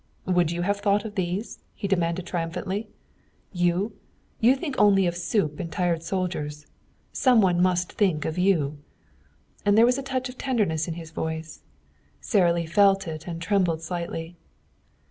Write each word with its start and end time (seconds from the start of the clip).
"Would 0.25 0.49
you 0.49 0.63
have 0.63 0.79
thought 0.79 1.05
of 1.05 1.13
these?" 1.13 1.59
he 1.75 1.87
demanded 1.87 2.25
triumphantly. 2.25 2.89
"You 3.53 3.99
you 4.39 4.55
think 4.55 4.73
only 4.79 5.05
of 5.05 5.15
soup 5.15 5.59
and 5.59 5.71
tired 5.71 6.01
soldiers. 6.01 6.65
Some 7.13 7.39
one 7.39 7.61
must 7.61 7.91
think 7.93 8.25
of 8.25 8.35
you." 8.35 8.79
And 9.63 9.77
there 9.77 9.85
was 9.85 9.99
a 9.99 10.01
touch 10.01 10.27
of 10.27 10.39
tenderness 10.39 10.87
in 10.87 10.95
his 10.95 11.11
voice. 11.11 11.61
Sara 12.19 12.51
Lee 12.51 12.65
felt 12.65 13.07
it 13.07 13.27
and 13.27 13.39
trembled 13.39 13.83
slightly. 13.83 14.35